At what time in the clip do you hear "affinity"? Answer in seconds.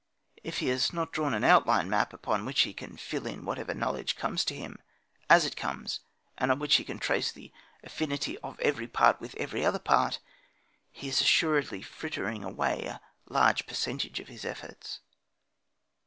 7.83-8.35